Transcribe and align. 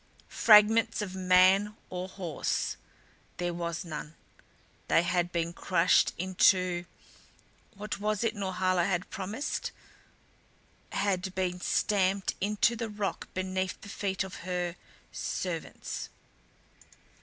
Fragments 0.29 1.03
of 1.03 1.13
man 1.13 1.75
or 1.91 2.07
horse 2.07 2.75
there 3.37 3.53
was 3.53 3.85
none. 3.85 4.15
They 4.87 5.03
had 5.03 5.31
been 5.31 5.53
crushed 5.53 6.13
into 6.17 6.85
what 7.75 7.99
was 7.99 8.23
it 8.23 8.35
Norhala 8.35 8.85
had 8.87 9.11
promised 9.11 9.69
had 10.91 11.35
been 11.35 11.61
stamped 11.61 12.33
into 12.41 12.75
the 12.75 12.89
rock 12.89 13.27
beneath 13.35 13.79
the 13.81 13.89
feet 13.89 14.23
of 14.23 14.37
her 14.37 14.75
servants. 15.11 16.09